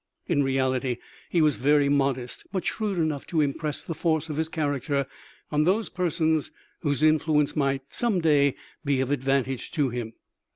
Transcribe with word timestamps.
In 0.25 0.41
reality 0.41 0.97
he 1.29 1.43
was 1.43 1.57
very 1.57 1.87
modest, 1.87 2.47
but 2.51 2.65
shrewd 2.65 2.97
enough 2.97 3.27
to 3.27 3.39
impress 3.41 3.83
the 3.83 3.93
force 3.93 4.29
of 4.29 4.37
his 4.37 4.49
character 4.49 5.05
on 5.51 5.63
those 5.63 5.89
persons 5.89 6.49
whose 6.79 7.03
influence 7.03 7.55
might 7.55 7.83
some 7.89 8.19
day 8.19 8.55
be 8.83 8.99
of 9.01 9.11
advantage 9.11 9.69
to 9.73 9.89
him. 9.89 10.13